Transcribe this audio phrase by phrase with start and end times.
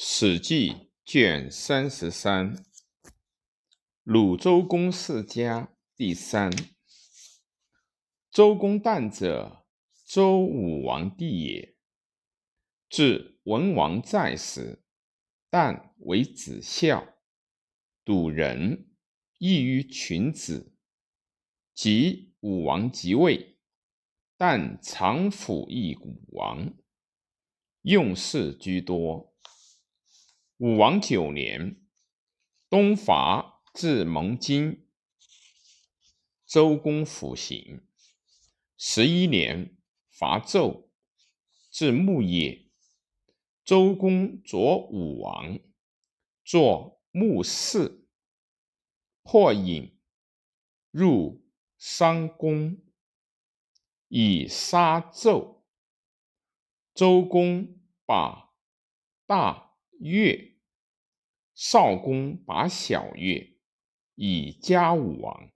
[0.00, 0.70] 史记》
[1.04, 2.64] 卷三十三，
[4.04, 6.52] 鲁周公世家第三。
[8.30, 9.66] 周公旦者，
[10.06, 11.76] 周武王弟也。
[12.88, 14.84] 至文王在时，
[15.50, 17.16] 旦为子孝，
[18.04, 18.88] 笃仁，
[19.38, 20.76] 异于群子。
[21.74, 23.58] 及武王即位，
[24.38, 26.72] 旦常辅议武王，
[27.82, 29.27] 用事居多。
[30.58, 31.80] 武王九年，
[32.68, 34.88] 东伐至蒙津，
[36.44, 37.86] 周公辅行。
[38.76, 39.78] 十一年，
[40.10, 40.88] 伐纣，
[41.70, 42.66] 至牧野，
[43.64, 45.60] 周公佐武王，
[46.44, 48.08] 作牧士，
[49.22, 49.96] 破饮，
[50.90, 51.46] 入
[51.78, 52.78] 商宫，
[54.08, 55.62] 以杀纣。
[56.94, 58.56] 周公把
[59.24, 59.67] 大。
[60.00, 60.54] 越
[61.54, 63.54] 少公把小越，
[64.14, 65.50] 以加武王。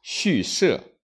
[0.00, 0.98] 续射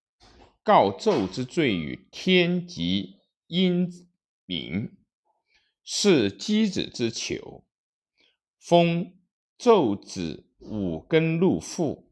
[0.62, 4.08] 告纣之罪于天及阴
[4.46, 4.96] 民，
[5.82, 7.66] 是箕子之求，
[8.58, 9.14] 封
[9.58, 12.10] 纣子五根禄父，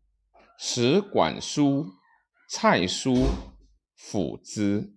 [0.59, 1.94] 使管叔、
[2.48, 3.27] 蔡叔
[3.94, 4.94] 辅之，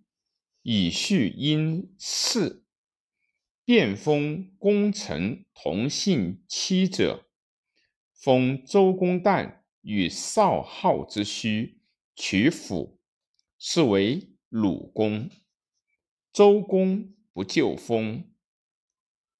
[0.61, 2.64] 以续阴事。
[3.65, 7.27] 变封功臣同姓妻者，
[8.13, 11.79] 封周公旦与少昊之胥
[12.15, 13.01] 取府，
[13.57, 15.31] 是为鲁公。
[16.31, 18.31] 周公不就封，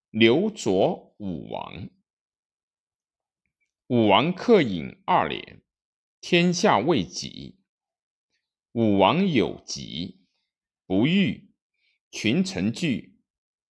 [0.10, 1.88] 刘佐武王。
[3.86, 5.62] 武王克隐二年，
[6.20, 7.60] 天下未及，
[8.72, 10.26] 武王有疾，
[10.88, 11.52] 不愈，
[12.10, 13.15] 群臣惧。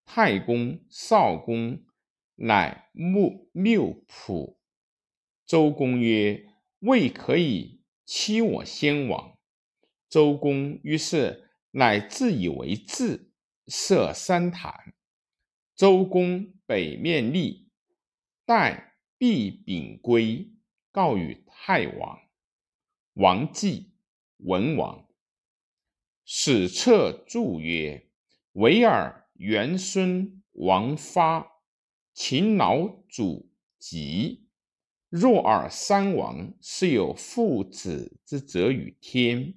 [0.05, 1.83] 太公、少公
[2.35, 4.57] 乃穆谬仆。
[5.45, 6.47] 周公曰
[6.79, 9.37] ：“未可以欺我先王。”
[10.07, 13.31] 周公于是乃自以为智，
[13.67, 14.93] 设三坛。
[15.75, 17.69] 周公北面立，
[18.45, 20.51] 待毕秉归，
[20.91, 22.19] 告与太王。
[23.15, 23.91] 王祭，
[24.37, 25.07] 文王。
[26.23, 28.07] 史册注曰
[28.53, 31.61] ：“维尔。”元孙王发，
[32.13, 34.47] 秦老祖疾。
[35.09, 39.55] 若尔三王是有父子之责于天，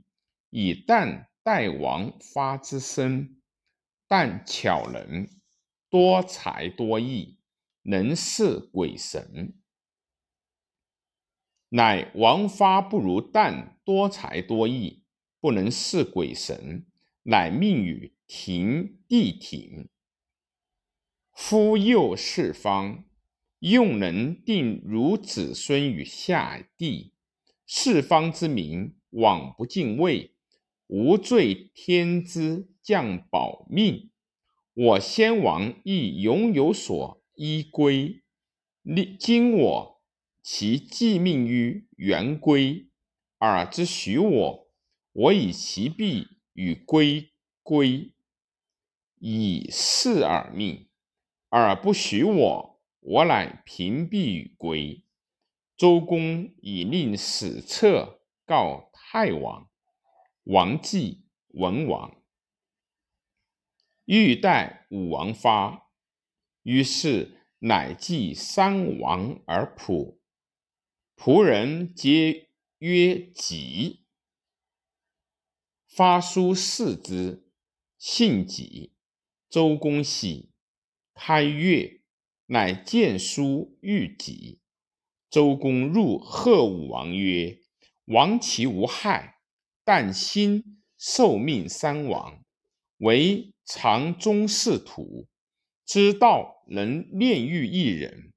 [0.50, 3.40] 以旦代王发之身。
[4.08, 5.28] 但巧能，
[5.88, 7.38] 多才多艺，
[7.82, 9.54] 能事鬼神。
[11.68, 15.04] 乃王发不如旦多才多艺，
[15.38, 16.86] 不能事鬼神，
[17.30, 18.12] 乃命于。
[18.30, 19.88] 庭地庭，
[21.32, 23.06] 夫幼四方，
[23.60, 27.14] 用能定如子孙于下地。
[27.66, 30.34] 四方之民，往不敬畏，
[30.88, 34.10] 无罪天之降保命。
[34.74, 38.22] 我先王亦永有所依归。
[39.18, 40.02] 今我
[40.42, 42.88] 其既命于元归，
[43.38, 44.68] 尔之许我，
[45.12, 46.26] 我以其必
[46.58, 47.30] 与归
[47.62, 48.12] 归。
[49.20, 50.88] 以示耳命，
[51.48, 55.04] 而不许我，我乃屏蔽与归。
[55.76, 59.68] 周公以令史册告太王，
[60.44, 62.22] 王祭文王，
[64.04, 65.88] 欲待武王发，
[66.62, 70.18] 于是乃祭三王而仆，
[71.16, 74.07] 仆人皆曰己。
[75.98, 77.42] 发书视之，
[77.98, 78.92] 信己。
[79.50, 80.52] 周公喜，
[81.12, 82.02] 开阅，
[82.46, 84.60] 乃见书欲己。
[85.28, 87.58] 周公入贺武王曰
[88.06, 89.40] ：“王其无害，
[89.82, 92.44] 但心受命三王，
[92.98, 95.26] 为长宗室土，
[95.84, 98.32] 知道能炼狱一人。”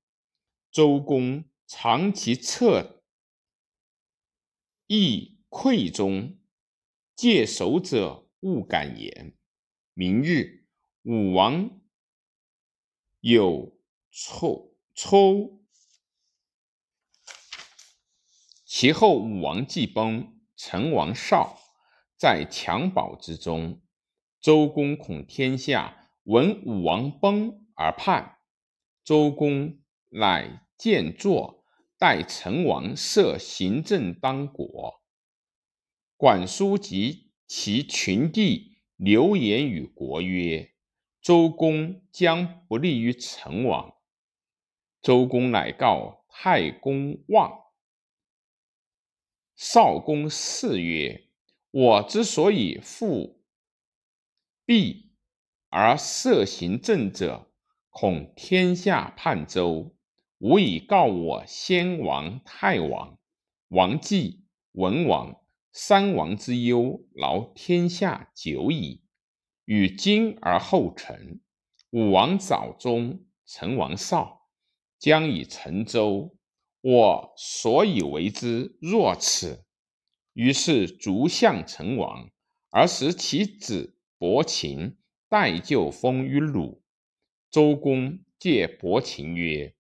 [0.73, 3.03] 周公藏其策，
[4.87, 6.39] 亦愧中，
[7.21, 9.37] 戒守者勿敢言。
[9.93, 10.65] 明日。
[11.03, 11.79] 武王
[13.19, 13.77] 有
[14.09, 15.61] 抽抽，
[18.65, 21.59] 其后武王既崩，成王少
[22.17, 23.83] 在襁褓之中。
[24.39, 28.39] 周公恐天下闻武王崩而叛，
[29.03, 29.79] 周公
[30.09, 31.63] 乃建作，
[31.99, 35.00] 代成王设行政当国。
[36.21, 40.71] 管叔及其群弟流言于国曰。
[41.19, 43.95] 周公将不利于成王。
[45.01, 47.63] 周公乃告太公望。
[49.55, 51.27] 少公嗣曰
[51.71, 53.41] ：“我之所以复
[54.63, 55.15] 辟
[55.69, 57.51] 而设行政者，
[57.89, 59.95] 恐天下叛周，
[60.37, 63.17] 吾以告我先王、太王、
[63.69, 65.40] 王继、文王
[65.73, 69.01] 三王之忧，劳天下久矣。
[69.65, 71.39] 与今而后成，
[71.91, 74.49] 武王早终，成王少，
[74.99, 76.35] 将以成周。”
[76.83, 79.65] 我所以为之若此，
[80.33, 82.31] 于是逐相成王，
[82.71, 84.97] 而使其子伯禽
[85.29, 86.81] 代就封于鲁。
[87.51, 89.75] 周公借伯禽曰：“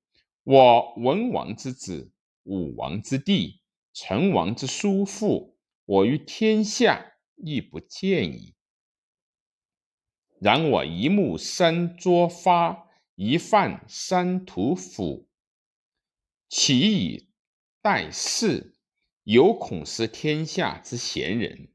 [0.45, 3.61] 我文王之子，武王之弟，
[3.93, 5.50] 成王之叔父，
[5.85, 8.55] 我于天下亦不见矣。
[10.39, 15.27] 然我一木三桌发，一饭三屠斧。”
[16.49, 17.29] 其以
[17.81, 18.77] 待事，
[19.23, 21.71] 犹恐失天下之贤人。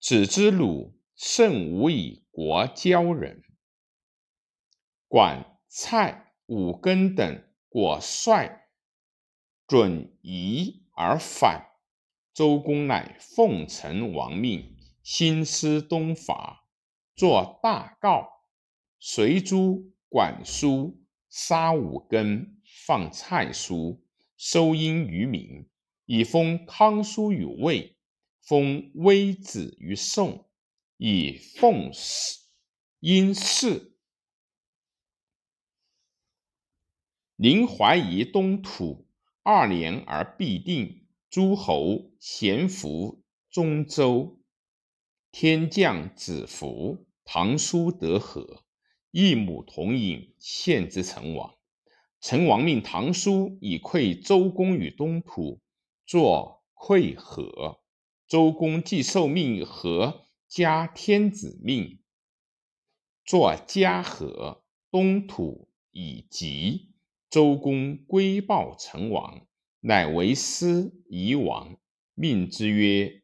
[0.00, 3.42] 子之鲁，甚无以国交人。
[5.06, 8.68] 管蔡、武庚等果率
[9.66, 11.69] 准夷而反，
[12.32, 16.66] 周公乃奉成王命，兴师东伐，
[17.14, 18.44] 作大告，
[18.98, 22.60] 随诸管叔，杀武庚。
[22.86, 24.00] 放蔡叔，
[24.36, 25.68] 收殷于民，
[26.06, 27.96] 以封康叔于魏，
[28.40, 30.48] 封微子于宋，
[30.96, 31.90] 以奉
[33.00, 33.96] 殷氏。
[37.34, 39.08] 临淮夷东土
[39.42, 40.99] 二年而必定，
[41.30, 44.40] 诸侯咸服中州。
[45.30, 48.64] 天降子服，唐叔得和，
[49.12, 51.54] 一母同饮，献之成王。
[52.20, 55.60] 成王命唐叔以馈周公于东土，
[56.04, 57.80] 作馈和。
[58.26, 62.00] 周公既受命和，加天子命，
[63.24, 64.64] 作嘉和。
[64.90, 66.90] 东土以吉。
[67.30, 69.46] 周公归报成王，
[69.80, 71.78] 乃为师夷王，
[72.14, 73.22] 命之曰：“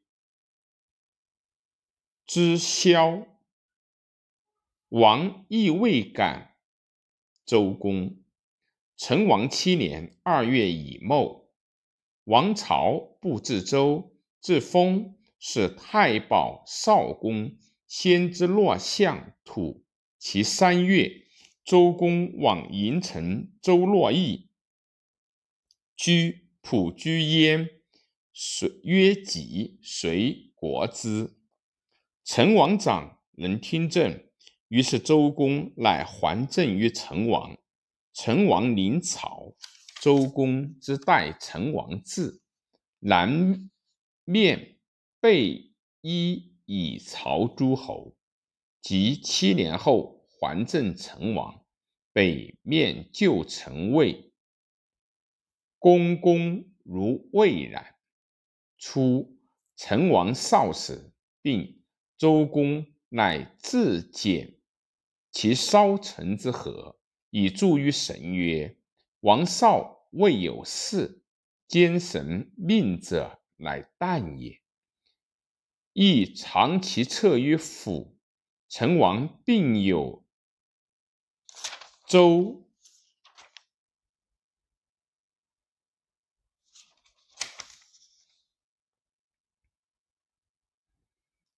[2.27, 3.27] 知萧。”
[4.89, 6.57] 王亦未敢。
[7.45, 8.23] 周公。
[8.97, 11.51] 成王七年二月乙卯，
[12.25, 19.85] 王朝不至周，至封，是太保少公，先之洛相土。
[20.19, 21.27] 其三月，
[21.63, 24.49] 周公往迎城周洛邑，
[25.95, 27.71] 居普居焉，
[28.33, 31.37] 随曰己，随国之。
[32.25, 34.21] 成王长能听政，
[34.67, 37.57] 于是周公乃还政于成王。
[38.13, 39.55] 成王临朝，
[40.03, 42.41] 周公之代成王制，
[42.99, 43.71] 南
[44.25, 44.79] 面
[45.21, 48.17] 备衣以朝诸侯。
[48.83, 51.65] 及七年后还政成王，
[52.13, 54.26] 北面就成魏。
[55.79, 57.95] 公公如未然。
[58.79, 59.39] 初，
[59.77, 61.13] 成王少时
[61.43, 61.83] 病，
[62.17, 64.59] 周公乃自简
[65.33, 66.99] 其烧成之河。
[67.31, 68.79] 以助于神曰
[69.21, 71.23] ：“王少未有事，
[71.69, 74.61] 兼神命者，乃旦也。
[75.93, 78.17] 亦长其策于府。
[78.69, 80.25] 成王并有
[82.07, 82.66] 周，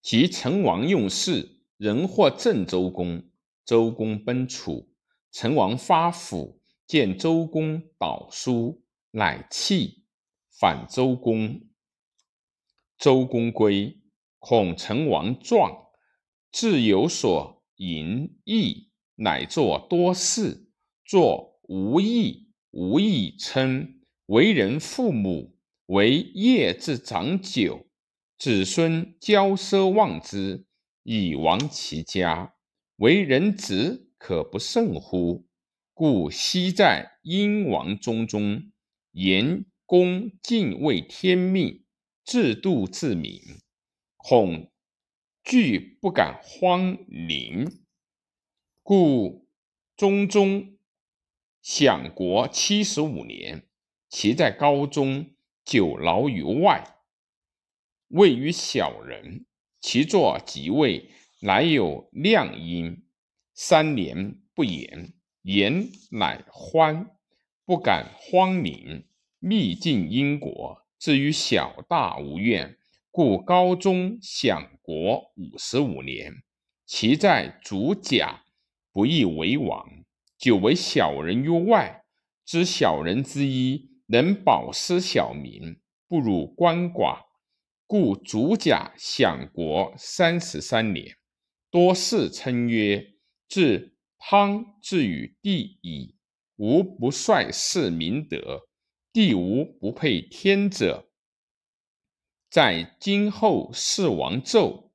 [0.08, 3.24] 及成王用事，人或郑周公，
[3.66, 4.88] 周公奔楚。”
[5.30, 10.04] 成王发府，见周公导书，乃弃，
[10.58, 11.60] 反周公。
[12.96, 14.00] 周公归，
[14.38, 15.88] 恐成王壮，
[16.50, 20.70] 自有所淫逸，乃作多事，
[21.04, 27.87] 作无义，无义称为人父母，为业之长久，
[28.38, 30.64] 子孙骄奢忘之，
[31.02, 32.54] 以亡其家，
[32.96, 34.06] 为人子。
[34.16, 35.46] 可不慎乎？
[35.94, 38.72] 故昔在殷王中中，
[39.12, 41.84] 言公敬畏天命，
[42.24, 43.40] 自度自明，
[44.16, 44.72] 恐
[45.44, 47.84] 惧不敢荒陵，
[48.82, 49.48] 故
[49.96, 50.76] 中中
[51.62, 53.68] 享国七十五年。
[54.08, 55.30] 其在高中
[55.64, 56.97] 久劳于外，
[58.08, 59.46] 位于小人。
[59.80, 61.10] 其作即位，
[61.40, 63.04] 乃有亮音。
[63.54, 65.12] 三年不言，
[65.42, 67.10] 言乃欢，
[67.64, 69.04] 不敢荒宁，
[69.38, 70.84] 秘尽因果。
[70.98, 72.76] 至于小大无怨，
[73.10, 76.42] 故高宗享国五十五年，
[76.84, 78.42] 其在主甲，
[78.92, 80.04] 不亦为王。
[80.36, 82.02] 久为小人于外，
[82.44, 87.26] 知小人之一，能保私小民，不辱官寡，
[87.88, 91.16] 故主甲享国三十三年。
[91.70, 93.14] 多士称曰
[93.48, 96.14] ：“自汤至于帝矣，
[96.56, 98.68] 无不率士明德，
[99.10, 101.08] 帝无不配天者。
[102.50, 104.90] 在今后世王纣，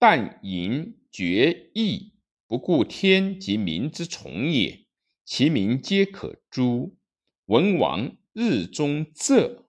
[0.00, 2.16] 但淫绝义。”
[2.48, 4.86] 不顾天及民之从也，
[5.22, 6.96] 其民皆可诛。
[7.44, 9.66] 文王日中仄，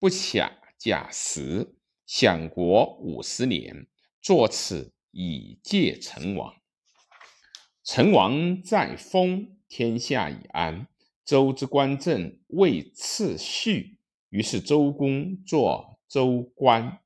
[0.00, 0.50] 不暇
[0.82, 3.86] 假时，享国五十年，
[4.20, 6.56] 作此以戒成王。
[7.84, 10.88] 成王在封，天下已安。
[11.24, 17.00] 周之官政未次序，于是周公作周官，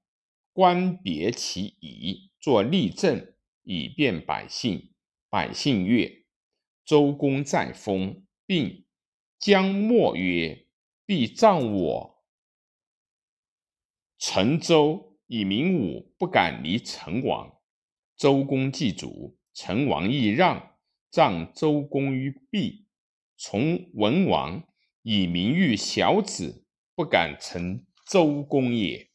[0.55, 3.31] 官别其仪，作立政。
[3.63, 4.95] 以便百姓，
[5.29, 6.25] 百姓悦。
[6.85, 8.87] 周公在封，并
[9.39, 10.67] 将莫曰
[11.05, 12.16] ：“必葬我
[14.29, 17.61] 成周，以明武不敢离成王。”
[18.19, 20.73] 周公祭祖，成王亦让，
[21.13, 22.89] 葬周公于毕。
[23.37, 24.67] 从文王
[25.03, 26.67] 以明誉小子，
[26.97, 29.09] 不敢成周公也。